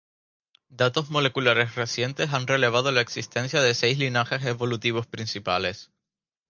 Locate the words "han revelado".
2.33-2.91